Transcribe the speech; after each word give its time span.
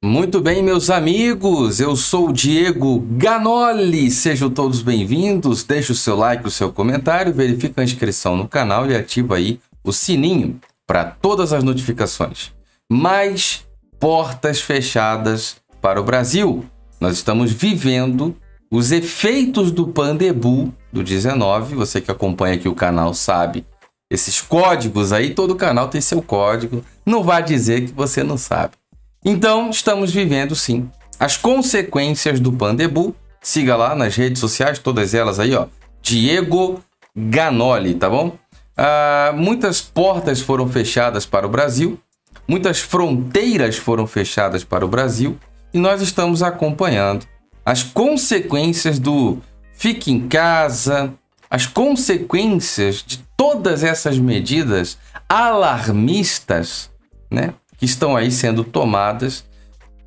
Muito 0.00 0.40
bem, 0.40 0.62
meus 0.62 0.90
amigos, 0.90 1.80
eu 1.80 1.96
sou 1.96 2.28
o 2.28 2.32
Diego 2.32 3.00
Ganoli, 3.00 4.12
sejam 4.12 4.48
todos 4.48 4.80
bem-vindos, 4.80 5.64
deixe 5.64 5.90
o 5.90 5.94
seu 5.94 6.14
like, 6.14 6.46
o 6.46 6.52
seu 6.52 6.72
comentário, 6.72 7.34
verifique 7.34 7.80
a 7.80 7.82
inscrição 7.82 8.36
no 8.36 8.46
canal 8.46 8.88
e 8.88 8.94
ativa 8.94 9.34
aí 9.34 9.58
o 9.82 9.92
sininho 9.92 10.60
para 10.86 11.04
todas 11.04 11.52
as 11.52 11.64
notificações. 11.64 12.52
Mais 12.88 13.66
portas 13.98 14.60
fechadas 14.60 15.56
para 15.82 16.00
o 16.00 16.04
Brasil. 16.04 16.64
Nós 17.00 17.14
estamos 17.14 17.50
vivendo 17.50 18.36
os 18.70 18.92
efeitos 18.92 19.72
do 19.72 19.88
Pandebu 19.88 20.72
do 20.92 21.02
19, 21.02 21.74
você 21.74 22.00
que 22.00 22.12
acompanha 22.12 22.54
aqui 22.54 22.68
o 22.68 22.74
canal 22.74 23.12
sabe, 23.12 23.66
esses 24.08 24.40
códigos 24.40 25.12
aí, 25.12 25.34
todo 25.34 25.56
canal 25.56 25.88
tem 25.88 26.00
seu 26.00 26.22
código, 26.22 26.84
não 27.04 27.24
vai 27.24 27.42
dizer 27.42 27.86
que 27.86 27.92
você 27.92 28.22
não 28.22 28.38
sabe. 28.38 28.77
Então, 29.24 29.70
estamos 29.70 30.12
vivendo 30.12 30.54
sim 30.54 30.90
as 31.18 31.36
consequências 31.36 32.38
do 32.38 32.52
Pandebu. 32.52 33.14
Siga 33.40 33.76
lá 33.76 33.94
nas 33.94 34.16
redes 34.16 34.40
sociais, 34.40 34.78
todas 34.78 35.14
elas 35.14 35.38
aí, 35.38 35.54
ó. 35.54 35.66
Diego 36.02 36.82
Ganoli, 37.14 37.94
tá 37.94 38.08
bom? 38.08 38.36
Ah, 38.76 39.32
muitas 39.34 39.80
portas 39.80 40.40
foram 40.40 40.68
fechadas 40.68 41.26
para 41.26 41.46
o 41.46 41.50
Brasil, 41.50 41.98
muitas 42.46 42.78
fronteiras 42.78 43.76
foram 43.76 44.06
fechadas 44.06 44.62
para 44.62 44.84
o 44.84 44.88
Brasil 44.88 45.36
e 45.74 45.78
nós 45.78 46.00
estamos 46.00 46.42
acompanhando 46.44 47.26
as 47.66 47.82
consequências 47.82 48.98
do 48.98 49.38
fique 49.72 50.12
em 50.12 50.28
casa, 50.28 51.12
as 51.50 51.66
consequências 51.66 53.02
de 53.04 53.18
todas 53.36 53.82
essas 53.82 54.18
medidas 54.18 54.96
alarmistas, 55.28 56.90
né? 57.30 57.54
Que 57.78 57.86
estão 57.86 58.16
aí 58.16 58.30
sendo 58.30 58.62
tomadas, 58.62 59.44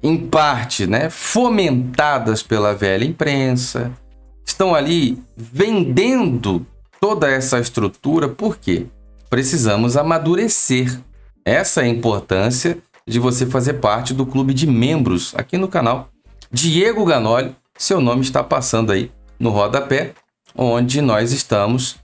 em 0.04 0.18
parte, 0.18 0.86
né, 0.86 1.10
fomentadas 1.10 2.44
pela 2.44 2.76
velha 2.76 3.06
imprensa, 3.06 3.92
estão 4.46 4.76
ali 4.76 5.18
vendendo 5.36 6.66
toda 7.00 7.30
essa 7.30 7.60
estrutura, 7.60 8.28
por 8.28 8.58
quê? 8.58 8.86
Precisamos 9.30 9.96
amadurecer. 9.96 11.00
Essa 11.46 11.82
é 11.82 11.86
a 11.86 11.88
importância 11.88 12.78
de 13.08 13.20
você 13.20 13.46
fazer 13.46 13.76
parte 13.76 14.14
do 14.14 14.26
clube 14.26 14.54
de 14.54 14.68
membros 14.68 15.34
aqui 15.36 15.58
no 15.58 15.68
canal. 15.68 16.10
Diego 16.52 17.06
Ganoli, 17.06 17.56
seu 17.78 18.02
nome 18.02 18.22
está 18.22 18.44
passando 18.44 18.92
aí 18.92 19.10
no 19.40 19.50
rodapé, 19.50 20.14
onde 20.56 21.02
nós 21.02 21.32
estamos 21.32 21.96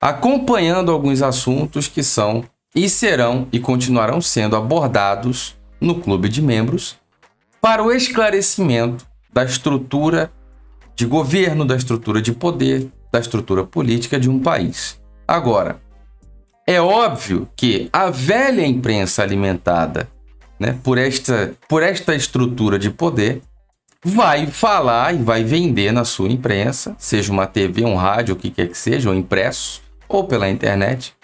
acompanhando 0.00 0.92
alguns 0.92 1.20
assuntos 1.20 1.88
que 1.88 2.02
são 2.02 2.44
e 2.78 2.88
serão 2.88 3.48
e 3.50 3.58
continuarão 3.58 4.20
sendo 4.20 4.54
abordados 4.54 5.56
no 5.80 5.96
clube 5.96 6.28
de 6.28 6.40
membros 6.40 6.96
para 7.60 7.82
o 7.82 7.90
esclarecimento 7.90 9.04
da 9.32 9.44
estrutura 9.44 10.30
de 10.94 11.04
governo, 11.04 11.64
da 11.64 11.74
estrutura 11.74 12.22
de 12.22 12.32
poder, 12.32 12.88
da 13.12 13.18
estrutura 13.18 13.64
política 13.64 14.18
de 14.18 14.30
um 14.30 14.38
país. 14.38 15.00
Agora, 15.26 15.80
é 16.64 16.80
óbvio 16.80 17.48
que 17.56 17.88
a 17.92 18.10
velha 18.10 18.64
imprensa 18.64 19.24
alimentada 19.24 20.08
né, 20.58 20.78
por, 20.82 20.98
esta, 20.98 21.54
por 21.68 21.82
esta 21.82 22.14
estrutura 22.14 22.78
de 22.78 22.90
poder 22.90 23.42
vai 24.04 24.46
falar 24.46 25.14
e 25.14 25.18
vai 25.18 25.42
vender 25.42 25.90
na 25.92 26.04
sua 26.04 26.28
imprensa, 26.28 26.94
seja 26.96 27.32
uma 27.32 27.46
TV, 27.46 27.84
um 27.84 27.96
rádio, 27.96 28.34
o 28.34 28.38
que 28.38 28.50
quer 28.50 28.68
que 28.68 28.78
seja, 28.78 29.08
ou 29.08 29.16
impresso, 29.16 29.82
ou 30.08 30.24
pela 30.24 30.48
internet, 30.48 31.17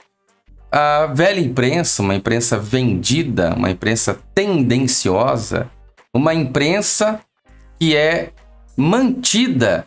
a 0.77 1.07
velha 1.07 1.39
imprensa, 1.39 2.03
uma 2.03 2.17
imprensa 2.17 2.59
vendida, 2.59 3.55
uma 3.55 3.71
imprensa 3.71 4.19
tendenciosa, 4.35 5.71
uma 6.13 6.35
imprensa 6.35 7.21
que 7.79 7.95
é 7.95 8.33
mantida 8.77 9.87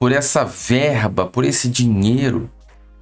por 0.00 0.10
essa 0.10 0.44
verba, 0.44 1.26
por 1.26 1.44
esse 1.44 1.68
dinheiro 1.68 2.50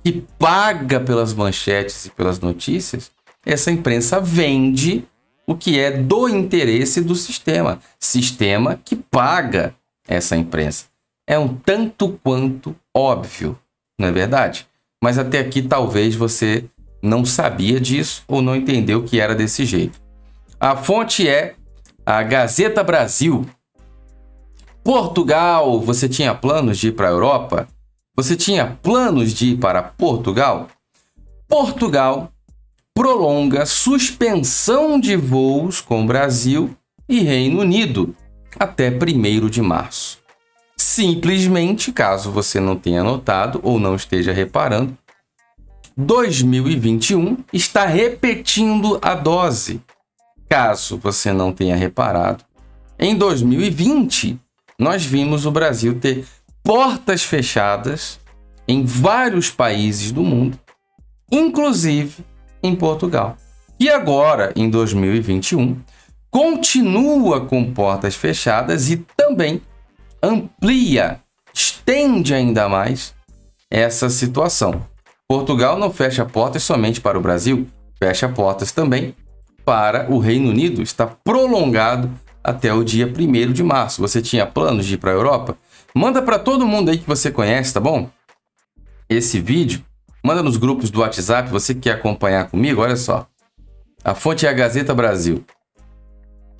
que 0.04 0.22
paga 0.38 1.00
pelas 1.00 1.32
manchetes 1.32 2.04
e 2.04 2.10
pelas 2.10 2.40
notícias, 2.40 3.10
essa 3.46 3.70
imprensa 3.70 4.20
vende 4.20 5.06
o 5.46 5.54
que 5.54 5.80
é 5.80 5.90
do 5.90 6.28
interesse 6.28 7.00
do 7.00 7.14
sistema. 7.14 7.80
Sistema 7.98 8.78
que 8.84 8.96
paga 8.96 9.74
essa 10.06 10.36
imprensa. 10.36 10.88
É 11.26 11.38
um 11.38 11.54
tanto 11.54 12.20
quanto 12.22 12.76
óbvio, 12.94 13.58
não 13.98 14.08
é 14.08 14.12
verdade? 14.12 14.68
Mas 15.02 15.18
até 15.18 15.38
aqui 15.38 15.62
talvez 15.62 16.14
você 16.14 16.64
não 17.04 17.24
sabia 17.24 17.78
disso 17.78 18.24
ou 18.26 18.40
não 18.40 18.56
entendeu 18.56 19.02
que 19.02 19.20
era 19.20 19.34
desse 19.34 19.64
jeito. 19.66 20.00
A 20.58 20.74
fonte 20.74 21.28
é 21.28 21.54
a 22.06 22.22
Gazeta 22.22 22.82
Brasil. 22.82 23.44
Portugal, 24.82 25.80
você 25.80 26.08
tinha 26.08 26.34
planos 26.34 26.78
de 26.78 26.88
ir 26.88 26.92
para 26.92 27.08
a 27.08 27.10
Europa? 27.10 27.68
Você 28.16 28.36
tinha 28.36 28.78
planos 28.82 29.32
de 29.32 29.52
ir 29.52 29.56
para 29.58 29.82
Portugal? 29.82 30.68
Portugal 31.48 32.30
prolonga 32.94 33.66
suspensão 33.66 34.98
de 34.98 35.16
voos 35.16 35.80
com 35.80 36.06
Brasil 36.06 36.74
e 37.08 37.20
Reino 37.20 37.60
Unido 37.60 38.14
até 38.58 38.88
1 38.88 39.48
de 39.48 39.60
março. 39.60 40.18
Simplesmente, 40.76 41.92
caso 41.92 42.30
você 42.30 42.60
não 42.60 42.76
tenha 42.76 43.02
notado 43.02 43.60
ou 43.62 43.78
não 43.78 43.96
esteja 43.96 44.32
reparando, 44.32 44.96
2021 45.96 47.38
está 47.52 47.86
repetindo 47.86 48.98
a 49.00 49.14
dose. 49.14 49.80
Caso 50.48 50.98
você 50.98 51.32
não 51.32 51.52
tenha 51.52 51.76
reparado, 51.76 52.44
em 52.98 53.16
2020 53.16 54.38
nós 54.78 55.04
vimos 55.04 55.46
o 55.46 55.50
Brasil 55.50 55.98
ter 55.98 56.24
portas 56.62 57.22
fechadas 57.22 58.18
em 58.66 58.84
vários 58.84 59.50
países 59.50 60.10
do 60.10 60.22
mundo, 60.22 60.58
inclusive 61.30 62.24
em 62.62 62.74
Portugal. 62.74 63.36
E 63.78 63.90
agora, 63.90 64.52
em 64.56 64.70
2021, 64.70 65.80
continua 66.30 67.46
com 67.46 67.72
portas 67.72 68.14
fechadas 68.14 68.90
e 68.90 68.96
também 69.16 69.60
amplia, 70.22 71.20
estende 71.52 72.34
ainda 72.34 72.68
mais 72.68 73.14
essa 73.70 74.08
situação. 74.08 74.93
Portugal 75.26 75.78
não 75.78 75.90
fecha 75.90 76.24
portas 76.24 76.62
somente 76.62 77.00
para 77.00 77.18
o 77.18 77.20
Brasil, 77.20 77.66
fecha 77.98 78.28
portas 78.28 78.72
também 78.72 79.14
para 79.64 80.10
o 80.12 80.18
Reino 80.18 80.50
Unido. 80.50 80.82
Está 80.82 81.06
prolongado 81.06 82.10
até 82.42 82.74
o 82.74 82.84
dia 82.84 83.06
1 83.06 83.52
de 83.52 83.62
março. 83.62 84.02
Você 84.02 84.20
tinha 84.20 84.44
planos 84.44 84.84
de 84.84 84.94
ir 84.94 84.98
para 84.98 85.12
a 85.12 85.14
Europa? 85.14 85.56
Manda 85.94 86.20
para 86.20 86.38
todo 86.38 86.66
mundo 86.66 86.90
aí 86.90 86.98
que 86.98 87.06
você 87.06 87.30
conhece, 87.30 87.72
tá 87.72 87.80
bom? 87.80 88.10
Esse 89.08 89.40
vídeo, 89.40 89.82
manda 90.22 90.42
nos 90.42 90.58
grupos 90.58 90.90
do 90.90 91.00
WhatsApp, 91.00 91.48
você 91.48 91.72
que 91.72 91.80
quer 91.80 91.92
acompanhar 91.92 92.50
comigo, 92.50 92.82
olha 92.82 92.96
só. 92.96 93.26
A 94.04 94.14
fonte 94.14 94.44
é 94.44 94.50
a 94.50 94.52
Gazeta 94.52 94.94
Brasil. 94.94 95.42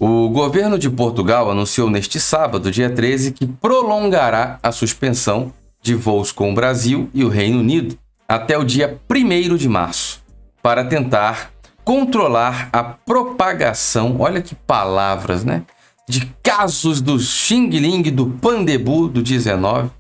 O 0.01 0.31
governo 0.31 0.79
de 0.79 0.89
Portugal 0.89 1.51
anunciou 1.51 1.91
neste 1.91 2.19
sábado, 2.19 2.71
dia 2.71 2.89
13, 2.89 3.33
que 3.33 3.47
prolongará 3.47 4.59
a 4.63 4.73
suspensão 4.73 5.53
de 5.83 5.95
voos 5.95 6.33
com 6.33 6.51
o 6.51 6.55
Brasil 6.55 7.11
e 7.13 7.23
o 7.23 7.29
Reino 7.29 7.61
Unido 7.61 7.99
até 8.29 8.57
o 8.57 8.65
dia 8.65 9.01
1 9.11 9.57
de 9.57 9.69
março 9.69 10.23
para 10.63 10.85
tentar 10.85 11.53
controlar 11.85 12.71
a 12.73 12.83
propagação, 12.83 14.17
olha 14.19 14.41
que 14.41 14.55
palavras, 14.55 15.45
né? 15.45 15.63
De 16.09 16.27
casos 16.43 17.01
do 17.01 17.19
Xing 17.19 17.69
Ling, 17.69 18.03
do 18.11 18.27
Pandebu 18.27 19.09
do 19.09 19.23
19 19.23 19.91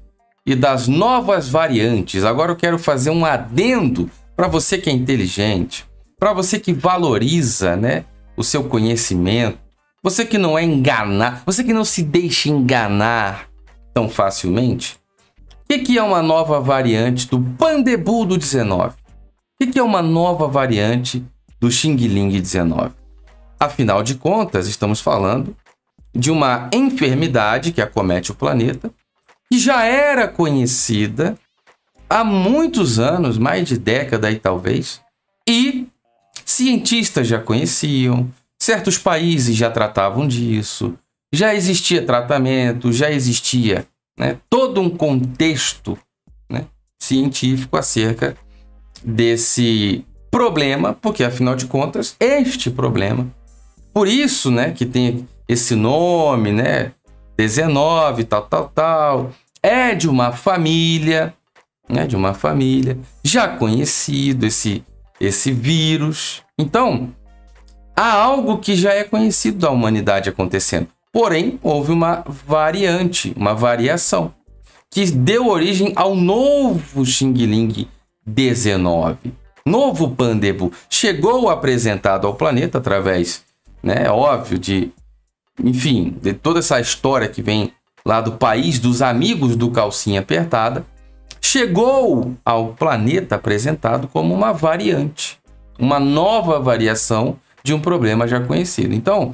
e 0.47 0.55
das 0.55 0.89
novas 0.89 1.49
variantes. 1.49 2.25
Agora 2.25 2.53
eu 2.53 2.57
quero 2.57 2.79
fazer 2.79 3.11
um 3.11 3.25
adendo 3.25 4.11
para 4.37 4.49
você 4.49 4.79
que 4.79 4.91
é 4.91 4.93
inteligente, 4.93 5.87
para 6.19 6.33
você 6.33 6.59
que 6.59 6.73
valoriza, 6.73 7.77
né, 7.77 8.05
o 8.37 8.43
seu 8.43 8.65
conhecimento, 8.65 9.59
você 10.03 10.25
que 10.25 10.37
não 10.37 10.59
é 10.59 10.65
enganar, 10.65 11.43
você 11.47 11.62
que 11.62 11.73
não 11.73 11.85
se 11.85 12.03
deixa 12.03 12.49
enganar 12.49 13.49
tão 13.94 14.09
facilmente. 14.09 14.99
O 15.75 15.82
que, 15.85 15.99
é 15.99 16.03
uma 16.03 16.23
nova 16.23 16.61
variante 16.61 17.29
do 17.29 17.41
Pandebu 17.41 18.25
do 18.25 18.38
19? 18.38 18.94
O 18.94 18.94
que, 19.59 19.73
que 19.73 19.79
é 19.79 19.82
uma 19.82 20.00
nova 20.00 20.47
variante 20.47 21.26
do 21.61 21.69
Xing 21.69 21.97
Ling 21.97 22.31
19? 22.31 22.94
Afinal 23.59 24.00
de 24.05 24.15
contas, 24.15 24.69
estamos 24.69 25.00
falando 25.00 25.55
de 26.15 26.31
uma 26.31 26.71
enfermidade 26.73 27.73
que 27.73 27.82
acomete 27.82 28.31
o 28.31 28.37
planeta, 28.37 28.88
que 29.50 29.59
já 29.59 29.85
era 29.85 30.29
conhecida 30.29 31.37
há 32.09 32.23
muitos 32.23 33.00
anos, 33.00 33.37
mais 33.37 33.67
de 33.67 33.76
década 33.76 34.31
e 34.31 34.38
talvez, 34.38 35.00
e 35.47 35.88
cientistas 36.44 37.26
já 37.26 37.41
conheciam, 37.41 38.31
certos 38.62 38.97
países 38.97 39.56
já 39.56 39.73
tratavam 39.73 40.29
disso, 40.29 40.94
já 41.32 41.53
existia 41.53 42.06
tratamento, 42.06 42.93
já 42.93 43.11
existia 43.11 43.85
né, 44.19 44.38
todo 44.49 44.81
um 44.81 44.90
contexto 44.90 45.99
né, 46.50 46.66
científico 47.00 47.76
acerca 47.76 48.37
desse 49.02 50.05
problema, 50.31 50.93
porque 50.93 51.22
afinal 51.22 51.55
de 51.55 51.66
contas, 51.66 52.16
este 52.19 52.70
problema, 52.70 53.26
por 53.93 54.08
isso 54.08 54.50
né, 54.50 54.72
que 54.72 54.84
tem 54.84 55.28
esse 55.49 55.75
nome, 55.75 56.52
né? 56.52 56.93
19, 57.37 58.25
tal, 58.25 58.43
tal, 58.43 58.69
tal. 58.69 59.31
É 59.62 59.94
de 59.94 60.08
uma 60.08 60.32
família, 60.32 61.34
né? 61.88 62.06
De 62.06 62.16
uma 62.16 62.34
família 62.34 62.99
já 63.22 63.49
conhecido 63.49 64.46
esse 64.46 64.84
esse 65.20 65.52
vírus. 65.52 66.43
Então, 66.58 67.14
há 67.96 68.12
algo 68.12 68.58
que 68.58 68.75
já 68.75 68.93
é 68.93 69.05
conhecido 69.05 69.58
da 69.58 69.70
humanidade 69.70 70.28
acontecendo. 70.28 70.88
Porém, 71.14 71.61
houve 71.62 71.93
uma 71.93 72.25
variante, 72.26 73.32
uma 73.37 73.55
variação, 73.55 74.34
que 74.90 75.08
deu 75.12 75.46
origem 75.46 75.93
ao 75.94 76.16
novo 76.16 77.06
Xing 77.06 77.32
Ling 77.32 77.87
19. 78.26 79.32
Novo 79.64 80.11
Pandebu 80.11 80.72
chegou 80.90 81.49
apresentado 81.49 82.26
ao 82.26 82.34
planeta 82.34 82.78
através, 82.78 83.44
né, 83.81 84.11
óbvio, 84.11 84.58
de, 84.58 84.90
enfim, 85.62 86.19
de 86.20 86.32
toda 86.32 86.58
essa 86.58 86.81
história 86.81 87.28
que 87.28 87.40
vem 87.40 87.72
lá 88.05 88.20
do 88.20 88.32
país 88.32 88.81
dos 88.81 89.00
amigos 89.00 89.55
do 89.55 89.70
calcinha 89.70 90.19
apertada, 90.19 90.84
chegou 91.40 92.34
ao 92.44 92.72
planeta 92.72 93.37
apresentado 93.37 94.08
como 94.08 94.34
uma 94.34 94.52
variante, 94.52 95.38
uma 95.78 96.00
nova 96.00 96.58
variação 96.58 97.37
de 97.62 97.72
um 97.72 97.81
problema 97.81 98.26
já 98.26 98.40
conhecido. 98.40 98.93
Então, 98.93 99.32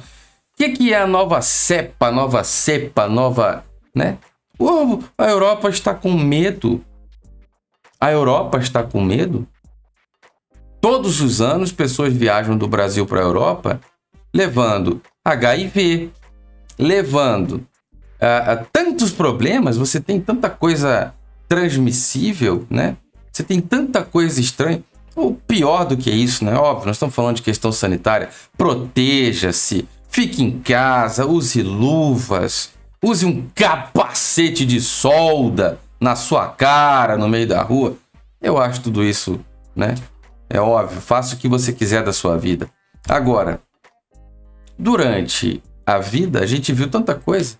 que, 0.61 0.69
que 0.69 0.93
é 0.93 1.01
a 1.01 1.07
nova 1.07 1.41
cepa, 1.41 2.11
nova 2.11 2.43
cepa, 2.43 3.07
nova, 3.07 3.65
né? 3.95 4.19
a 5.17 5.25
Europa 5.25 5.69
está 5.69 5.93
com 5.93 6.13
medo. 6.13 6.83
A 7.99 8.11
Europa 8.11 8.59
está 8.59 8.83
com 8.83 9.01
medo. 9.01 9.47
Todos 10.79 11.19
os 11.19 11.41
anos, 11.41 11.71
pessoas 11.71 12.13
viajam 12.13 12.55
do 12.55 12.67
Brasil 12.67 13.07
para 13.07 13.19
a 13.19 13.23
Europa 13.23 13.81
levando 14.33 15.01
HIV, 15.25 16.11
levando 16.77 17.53
uh, 17.53 18.65
tantos 18.71 19.11
problemas. 19.11 19.77
Você 19.77 19.99
tem 19.99 20.21
tanta 20.21 20.49
coisa 20.49 21.13
transmissível, 21.47 22.67
né? 22.69 22.97
Você 23.31 23.43
tem 23.43 23.59
tanta 23.59 24.03
coisa 24.03 24.39
estranha. 24.39 24.83
O 25.15 25.33
pior 25.33 25.85
do 25.85 25.97
que 25.97 26.11
isso, 26.11 26.45
né? 26.45 26.55
Óbvio, 26.55 26.87
nós 26.87 26.97
estamos 26.97 27.15
falando 27.15 27.37
de 27.37 27.41
questão 27.41 27.71
sanitária. 27.71 28.29
Proteja-se, 28.57 29.87
fique 30.11 30.43
em 30.43 30.59
casa, 30.59 31.25
use 31.25 31.63
luvas, 31.63 32.71
use 33.01 33.25
um 33.25 33.47
capacete 33.55 34.65
de 34.65 34.79
solda 34.79 35.79
na 35.99 36.15
sua 36.15 36.49
cara 36.49 37.17
no 37.17 37.27
meio 37.27 37.47
da 37.47 37.61
rua. 37.63 37.95
Eu 38.41 38.57
acho 38.57 38.81
tudo 38.81 39.03
isso, 39.03 39.39
né? 39.75 39.95
É 40.49 40.59
óbvio, 40.59 40.99
faça 40.99 41.35
o 41.35 41.37
que 41.37 41.47
você 41.47 41.71
quiser 41.71 42.03
da 42.03 42.11
sua 42.11 42.37
vida. 42.37 42.69
Agora, 43.07 43.61
durante 44.77 45.63
a 45.85 45.97
vida, 45.97 46.41
a 46.41 46.45
gente 46.45 46.73
viu 46.73 46.89
tanta 46.89 47.15
coisa, 47.15 47.55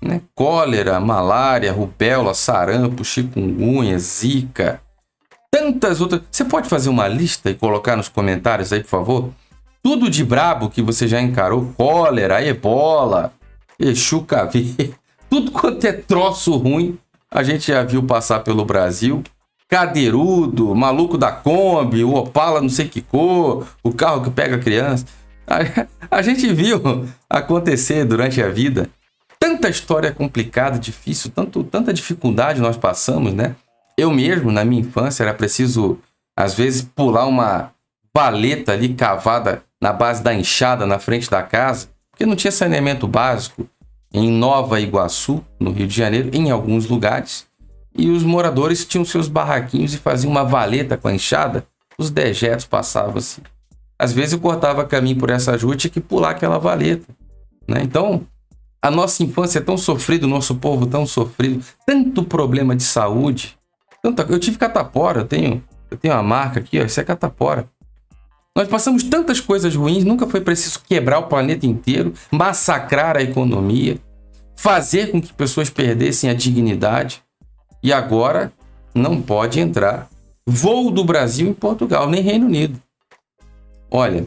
né? 0.00 0.22
Cólera, 0.34 1.00
malária, 1.00 1.72
rubéola, 1.72 2.32
sarampo, 2.32 3.04
chikungunya, 3.04 3.98
zika, 3.98 4.80
tantas 5.50 6.00
outras. 6.00 6.22
Você 6.30 6.44
pode 6.44 6.68
fazer 6.68 6.90
uma 6.90 7.08
lista 7.08 7.50
e 7.50 7.54
colocar 7.54 7.96
nos 7.96 8.08
comentários 8.08 8.72
aí, 8.72 8.82
por 8.82 8.88
favor? 8.88 9.32
Tudo 9.82 10.10
de 10.10 10.24
brabo 10.24 10.68
que 10.68 10.82
você 10.82 11.06
já 11.06 11.20
encarou: 11.20 11.72
cólera, 11.76 12.44
ebola, 12.44 13.32
Exu 13.78 14.22
Caveira, 14.22 14.90
tudo 15.30 15.50
quanto 15.50 15.84
é 15.86 15.92
troço 15.92 16.56
ruim, 16.56 16.98
a 17.30 17.42
gente 17.42 17.68
já 17.68 17.82
viu 17.82 18.02
passar 18.02 18.40
pelo 18.40 18.64
Brasil. 18.64 19.22
Cadeirudo, 19.70 20.74
maluco 20.74 21.18
da 21.18 21.30
Kombi, 21.30 22.02
o 22.02 22.14
Opala 22.14 22.62
não 22.62 22.70
sei 22.70 22.88
que 22.88 23.02
cor, 23.02 23.66
o 23.82 23.92
carro 23.92 24.22
que 24.22 24.30
pega 24.30 24.56
criança. 24.56 25.04
A, 25.46 25.86
a 26.18 26.22
gente 26.22 26.50
viu 26.54 26.80
acontecer 27.28 28.06
durante 28.06 28.42
a 28.42 28.48
vida 28.48 28.88
tanta 29.38 29.68
história 29.68 30.12
complicada, 30.12 30.78
difícil, 30.78 31.30
tanto, 31.30 31.62
tanta 31.64 31.92
dificuldade 31.92 32.60
nós 32.60 32.76
passamos, 32.76 33.32
né? 33.32 33.54
Eu 33.96 34.10
mesmo, 34.10 34.50
na 34.50 34.64
minha 34.64 34.82
infância, 34.82 35.22
era 35.22 35.34
preciso, 35.34 35.98
às 36.36 36.54
vezes, 36.54 36.82
pular 36.82 37.26
uma 37.26 37.72
valeta 38.14 38.72
ali 38.72 38.94
cavada 38.94 39.62
na 39.80 39.92
base 39.92 40.22
da 40.22 40.34
enxada 40.34 40.86
na 40.86 40.98
frente 40.98 41.30
da 41.30 41.42
casa, 41.42 41.88
porque 42.10 42.26
não 42.26 42.36
tinha 42.36 42.50
saneamento 42.50 43.06
básico 43.06 43.68
em 44.12 44.30
Nova 44.30 44.80
Iguaçu, 44.80 45.44
no 45.60 45.70
Rio 45.70 45.86
de 45.86 45.94
Janeiro, 45.94 46.30
em 46.32 46.50
alguns 46.50 46.86
lugares. 46.86 47.46
E 47.96 48.10
os 48.10 48.22
moradores 48.22 48.84
tinham 48.84 49.04
seus 49.04 49.28
barraquinhos 49.28 49.94
e 49.94 49.98
faziam 49.98 50.30
uma 50.30 50.44
valeta 50.44 50.96
com 50.96 51.08
a 51.08 51.14
enxada, 51.14 51.66
os 51.98 52.10
dejetos 52.10 52.64
passavam 52.64 53.18
assim. 53.18 53.42
Às 53.98 54.12
vezes 54.12 54.32
eu 54.32 54.40
cortava 54.40 54.84
caminho 54.84 55.18
por 55.18 55.30
essa 55.30 55.56
rua 55.56 55.74
e 55.74 55.76
tinha 55.76 55.90
que 55.90 56.00
pular 56.00 56.30
aquela 56.30 56.58
valeta. 56.58 57.12
Né? 57.66 57.80
Então, 57.82 58.24
a 58.80 58.90
nossa 58.90 59.22
infância 59.22 59.58
é 59.58 59.62
tão 59.62 59.76
sofrida, 59.76 60.26
o 60.26 60.30
nosso 60.30 60.54
povo 60.54 60.86
tão 60.86 61.04
sofrido, 61.04 61.64
tanto 61.84 62.22
problema 62.22 62.76
de 62.76 62.84
saúde, 62.84 63.58
eu 64.02 64.38
tive 64.38 64.56
catapora, 64.56 65.20
eu 65.20 65.26
tenho, 65.26 65.62
eu 65.90 65.96
tenho 65.96 66.14
uma 66.14 66.22
marca 66.22 66.60
aqui, 66.60 66.80
ó, 66.80 66.84
isso 66.84 67.00
é 67.00 67.04
catapora. 67.04 67.68
Nós 68.56 68.68
passamos 68.68 69.02
tantas 69.04 69.40
coisas 69.40 69.74
ruins, 69.74 70.04
nunca 70.04 70.26
foi 70.26 70.40
preciso 70.40 70.80
quebrar 70.80 71.20
o 71.20 71.28
planeta 71.28 71.66
inteiro, 71.66 72.12
massacrar 72.30 73.16
a 73.16 73.22
economia, 73.22 73.98
fazer 74.56 75.10
com 75.10 75.20
que 75.20 75.32
pessoas 75.32 75.70
perdessem 75.70 76.28
a 76.28 76.34
dignidade. 76.34 77.22
E 77.82 77.92
agora 77.92 78.52
não 78.94 79.22
pode 79.22 79.60
entrar 79.60 80.08
voo 80.46 80.90
do 80.90 81.04
Brasil 81.04 81.48
em 81.48 81.52
Portugal, 81.52 82.08
nem 82.08 82.22
Reino 82.22 82.46
Unido. 82.46 82.80
Olha, 83.90 84.26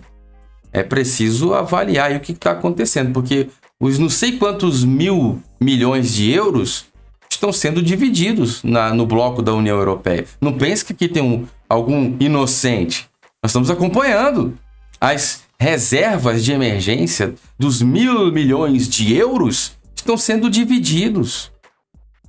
é 0.72 0.84
preciso 0.84 1.54
avaliar 1.54 2.16
o 2.16 2.20
que 2.20 2.32
está 2.32 2.52
acontecendo, 2.52 3.12
porque 3.12 3.50
os 3.80 4.00
não 4.00 4.10
sei 4.10 4.38
quantos 4.38 4.86
mil 4.86 5.42
milhões 5.60 6.14
de 6.14 6.32
euros 6.32 6.86
estão 7.30 7.52
sendo 7.52 7.82
divididos 7.82 8.64
na, 8.64 8.94
no 8.94 9.06
bloco 9.06 9.42
da 9.42 9.54
União 9.54 9.78
Europeia. 9.78 10.26
Não 10.40 10.54
pense 10.54 10.86
que 10.86 10.94
aqui 10.94 11.08
tem 11.08 11.24
um, 11.24 11.46
algum 11.68 12.16
inocente. 12.20 13.10
Nós 13.44 13.50
estamos 13.50 13.72
acompanhando 13.72 14.56
as 15.00 15.46
reservas 15.60 16.46
de 16.46 16.52
emergência 16.52 17.34
dos 17.58 17.82
mil 17.82 18.32
milhões 18.32 18.88
de 18.88 19.16
euros 19.16 19.76
estão 19.96 20.16
sendo 20.16 20.48
divididos. 20.48 21.52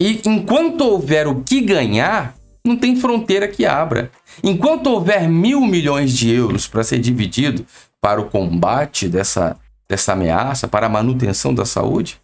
E 0.00 0.22
enquanto 0.24 0.80
houver 0.80 1.26
o 1.26 1.42
que 1.42 1.60
ganhar, 1.60 2.34
não 2.64 2.78
tem 2.78 2.96
fronteira 2.96 3.46
que 3.46 3.66
abra. 3.66 4.10
Enquanto 4.42 4.86
houver 4.86 5.28
mil 5.28 5.60
milhões 5.60 6.16
de 6.16 6.30
euros 6.30 6.66
para 6.66 6.82
ser 6.82 6.98
dividido 6.98 7.66
para 8.00 8.18
o 8.18 8.30
combate 8.30 9.06
dessa, 9.06 9.58
dessa 9.86 10.14
ameaça, 10.14 10.66
para 10.66 10.86
a 10.86 10.90
manutenção 10.90 11.54
da 11.54 11.66
saúde, 11.66 12.18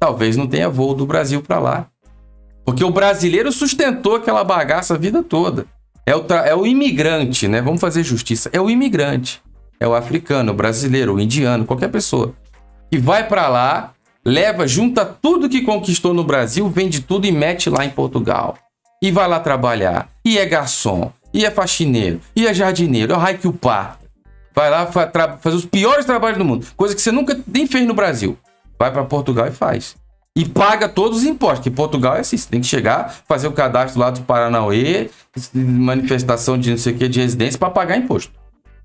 talvez 0.00 0.34
não 0.34 0.46
tenha 0.46 0.70
voo 0.70 0.94
do 0.94 1.04
Brasil 1.04 1.42
para 1.42 1.58
lá. 1.58 1.86
Porque 2.64 2.84
o 2.84 2.90
brasileiro 2.90 3.52
sustentou 3.52 4.16
aquela 4.16 4.42
bagaça 4.42 4.94
a 4.94 4.98
vida 4.98 5.22
toda. 5.22 5.66
É 6.04 6.16
o, 6.16 6.24
é 6.44 6.54
o 6.54 6.66
imigrante, 6.66 7.46
né? 7.48 7.60
Vamos 7.60 7.80
fazer 7.80 8.02
justiça. 8.02 8.50
É 8.52 8.60
o 8.60 8.68
imigrante. 8.68 9.42
É 9.78 9.86
o 9.86 9.94
africano, 9.94 10.52
o 10.52 10.54
brasileiro, 10.54 11.14
o 11.14 11.20
indiano, 11.20 11.64
qualquer 11.64 11.88
pessoa. 11.88 12.34
Que 12.90 12.98
vai 12.98 13.26
para 13.26 13.48
lá, 13.48 13.92
leva, 14.24 14.66
junta 14.66 15.04
tudo 15.04 15.48
que 15.48 15.62
conquistou 15.62 16.12
no 16.14 16.24
Brasil, 16.24 16.68
vende 16.68 17.00
tudo 17.00 17.26
e 17.26 17.32
mete 17.32 17.68
lá 17.70 17.84
em 17.84 17.90
Portugal. 17.90 18.56
E 19.02 19.10
vai 19.10 19.28
lá 19.28 19.40
trabalhar. 19.40 20.08
E 20.24 20.38
é 20.38 20.46
garçom. 20.46 21.12
E 21.34 21.44
é 21.44 21.50
faxineiro. 21.50 22.20
E 22.36 22.46
é 22.46 22.54
jardineiro. 22.54 23.12
É 23.12 23.16
o 23.16 23.18
raio 23.18 23.38
que 23.38 23.48
o 23.48 23.52
pá. 23.52 23.96
Vai 24.54 24.70
lá 24.70 24.86
fazer 24.86 25.56
os 25.56 25.64
piores 25.64 26.04
trabalhos 26.04 26.38
do 26.38 26.44
mundo. 26.44 26.66
Coisa 26.76 26.94
que 26.94 27.00
você 27.00 27.10
nunca 27.10 27.40
nem 27.46 27.66
fez 27.66 27.86
no 27.86 27.94
Brasil 27.94 28.38
vai 28.82 28.90
para 28.90 29.04
Portugal 29.04 29.46
e 29.46 29.52
faz. 29.52 29.94
E 30.34 30.46
paga 30.46 30.88
todos 30.88 31.18
os 31.18 31.24
impostos, 31.24 31.62
que 31.62 31.70
Portugal 31.70 32.16
é 32.16 32.20
assim, 32.20 32.38
você 32.38 32.48
tem 32.48 32.60
que 32.60 32.66
chegar, 32.66 33.14
fazer 33.28 33.48
o 33.48 33.52
cadastro 33.52 34.00
lá 34.00 34.10
do 34.10 34.22
Paranauê, 34.22 35.10
manifestação 35.54 36.58
de 36.58 36.70
não 36.70 36.78
sei 36.78 36.94
o 36.94 36.96
que, 36.96 37.06
de 37.06 37.20
residência, 37.20 37.58
para 37.58 37.70
pagar 37.70 37.98
imposto. 37.98 38.32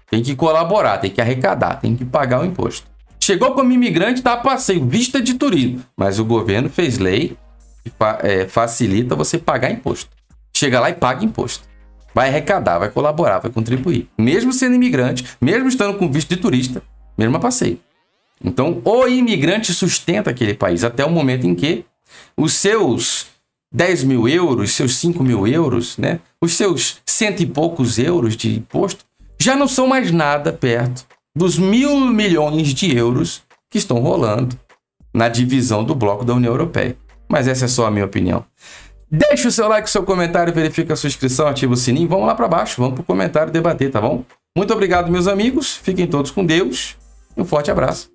Tem 0.09 0.21
que 0.21 0.35
colaborar, 0.35 0.97
tem 0.97 1.09
que 1.09 1.21
arrecadar, 1.21 1.75
tem 1.75 1.95
que 1.95 2.03
pagar 2.03 2.41
o 2.41 2.45
imposto. 2.45 2.87
Chegou 3.19 3.53
como 3.53 3.71
imigrante, 3.71 4.21
tá 4.21 4.37
passeio, 4.37 4.85
vista 4.85 5.21
de 5.21 5.33
turismo. 5.35 5.81
Mas 5.95 6.19
o 6.19 6.25
governo 6.25 6.69
fez 6.69 6.97
lei 6.97 7.37
que 7.83 7.91
é, 8.23 8.45
facilita 8.47 9.15
você 9.15 9.37
pagar 9.37 9.71
imposto. 9.71 10.09
Chega 10.53 10.79
lá 10.79 10.89
e 10.89 10.93
paga 10.93 11.23
imposto. 11.23 11.67
Vai 12.13 12.29
arrecadar, 12.29 12.79
vai 12.79 12.89
colaborar, 12.89 13.39
vai 13.39 13.51
contribuir. 13.51 14.09
Mesmo 14.17 14.51
sendo 14.51 14.75
imigrante, 14.75 15.25
mesmo 15.39 15.67
estando 15.67 15.97
com 15.97 16.11
visto 16.11 16.29
de 16.29 16.37
turista, 16.37 16.81
mesmo 17.17 17.37
a 17.37 17.39
passeio. 17.39 17.79
Então, 18.43 18.81
o 18.83 19.07
imigrante 19.07 19.73
sustenta 19.73 20.29
aquele 20.29 20.53
país 20.53 20.83
até 20.83 21.03
o 21.03 21.09
momento 21.09 21.47
em 21.47 21.55
que 21.55 21.85
os 22.37 22.53
seus 22.53 23.27
10 23.73 24.03
mil 24.03 24.27
euros, 24.27 24.73
seus 24.73 24.95
5 24.97 25.23
mil 25.23 25.47
euros, 25.47 25.97
né? 25.97 26.19
os 26.41 26.53
seus 26.53 26.99
cento 27.05 27.41
e 27.41 27.45
poucos 27.45 27.97
euros 27.97 28.35
de 28.37 28.55
imposto 28.55 29.05
já 29.39 29.55
não 29.55 29.67
são 29.67 29.87
mais 29.87 30.11
nada 30.11 30.53
perto 30.53 31.05
dos 31.35 31.57
mil 31.57 31.99
milhões 31.99 32.73
de 32.73 32.95
euros 32.95 33.43
que 33.69 33.77
estão 33.77 33.99
rolando 33.99 34.57
na 35.13 35.29
divisão 35.29 35.83
do 35.83 35.93
bloco 35.93 36.23
da 36.23 36.33
União 36.33 36.51
Europeia. 36.51 36.95
Mas 37.27 37.47
essa 37.47 37.65
é 37.65 37.67
só 37.67 37.85
a 37.85 37.91
minha 37.91 38.05
opinião. 38.05 38.45
Deixe 39.09 39.47
o 39.47 39.51
seu 39.51 39.67
like, 39.67 39.87
o 39.87 39.91
seu 39.91 40.03
comentário, 40.03 40.53
verifique 40.53 40.91
a 40.91 40.95
sua 40.95 41.07
inscrição, 41.07 41.47
ativa 41.47 41.73
o 41.73 41.77
sininho. 41.77 42.07
Vamos 42.07 42.27
lá 42.27 42.35
para 42.35 42.47
baixo, 42.47 42.81
vamos 42.81 42.95
para 42.95 43.01
o 43.01 43.05
comentário 43.05 43.51
debater, 43.51 43.91
tá 43.91 44.01
bom? 44.01 44.23
Muito 44.55 44.73
obrigado, 44.73 45.11
meus 45.11 45.27
amigos. 45.27 45.75
Fiquem 45.75 46.07
todos 46.07 46.31
com 46.31 46.45
Deus. 46.45 46.97
Um 47.37 47.45
forte 47.45 47.69
abraço. 47.69 48.09